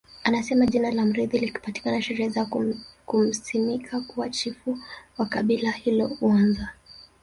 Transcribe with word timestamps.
Anasema 0.23 0.65
jina 0.65 0.91
la 0.91 1.05
mrithi 1.05 1.39
likipatikana 1.39 2.01
sherehe 2.01 2.29
za 2.29 2.47
kumsimika 3.05 4.01
kuwa 4.01 4.29
Chifu 4.29 4.77
wa 5.17 5.25
kabila 5.25 5.71
hilo 5.71 6.07
huanza 6.07 6.69